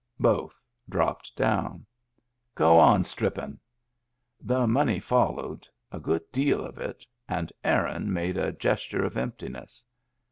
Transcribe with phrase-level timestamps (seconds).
[0.19, 1.85] Both dropped down,"
[2.55, 3.59] Go on strippin'."
[4.43, 9.85] The money followed, a good deal of it, and Aaron made a gesture of emptiness.